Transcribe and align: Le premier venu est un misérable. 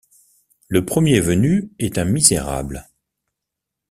Le 0.67 0.83
premier 0.83 1.19
venu 1.19 1.69
est 1.77 1.99
un 1.99 2.05
misérable. 2.05 2.89